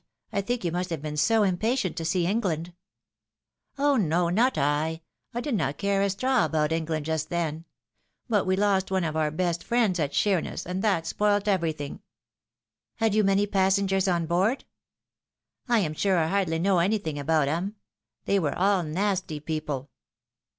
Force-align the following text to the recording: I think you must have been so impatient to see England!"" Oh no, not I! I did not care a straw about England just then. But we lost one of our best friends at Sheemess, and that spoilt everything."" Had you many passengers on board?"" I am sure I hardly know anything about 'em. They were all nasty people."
I 0.33 0.41
think 0.41 0.63
you 0.65 0.71
must 0.71 0.89
have 0.89 1.03
been 1.03 1.15
so 1.15 1.43
impatient 1.43 1.95
to 1.97 2.05
see 2.05 2.25
England!"" 2.25 2.73
Oh 3.77 3.97
no, 3.97 4.29
not 4.29 4.57
I! 4.57 5.01
I 5.31 5.41
did 5.41 5.53
not 5.53 5.77
care 5.77 6.01
a 6.01 6.09
straw 6.09 6.45
about 6.45 6.71
England 6.71 7.05
just 7.05 7.29
then. 7.29 7.65
But 8.27 8.47
we 8.47 8.55
lost 8.55 8.89
one 8.89 9.03
of 9.03 9.15
our 9.15 9.29
best 9.29 9.63
friends 9.63 9.99
at 9.99 10.13
Sheemess, 10.15 10.65
and 10.65 10.81
that 10.81 11.05
spoilt 11.05 11.47
everything."" 11.47 12.01
Had 12.95 13.13
you 13.13 13.23
many 13.23 13.45
passengers 13.45 14.07
on 14.07 14.25
board?"" 14.25 14.65
I 15.69 15.77
am 15.81 15.93
sure 15.93 16.17
I 16.17 16.29
hardly 16.29 16.57
know 16.57 16.79
anything 16.79 17.19
about 17.19 17.47
'em. 17.47 17.75
They 18.25 18.39
were 18.39 18.57
all 18.57 18.81
nasty 18.81 19.39
people." 19.39 19.91